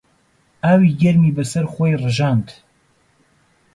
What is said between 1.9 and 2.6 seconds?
ڕژاند.